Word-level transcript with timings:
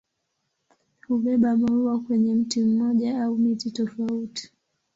Hubeba 1.07 1.57
maua 1.57 1.99
kwenye 1.99 2.35
mti 2.35 2.61
mmoja 2.61 3.23
au 3.23 3.37
miti 3.37 3.71
tofauti. 3.71 4.51